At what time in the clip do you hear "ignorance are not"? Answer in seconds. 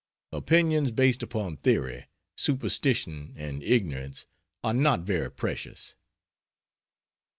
3.61-5.01